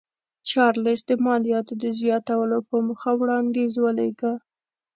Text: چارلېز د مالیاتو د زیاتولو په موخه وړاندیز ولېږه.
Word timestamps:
چارلېز 0.49 1.01
د 1.09 1.11
مالیاتو 1.25 1.73
د 1.83 1.85
زیاتولو 1.99 2.57
په 2.69 2.75
موخه 2.87 3.11
وړاندیز 3.19 3.73
ولېږه. 3.79 4.33